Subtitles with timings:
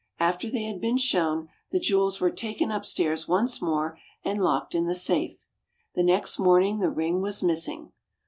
[0.19, 4.87] After they had been shown, the jewels were taken upstairs once more and locked in
[4.87, 5.45] the safe.
[5.93, 7.91] The next morning the ring was missing.